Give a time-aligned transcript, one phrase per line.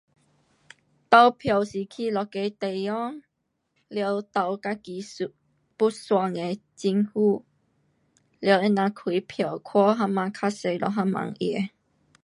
[1.11, 3.21] 投票是一个地方，
[3.87, 5.31] 然后投自己属
[5.77, 6.33] 部省
[6.75, 7.45] 政府，
[8.39, 11.69] 然后他们开票看谁比较多，谁就赢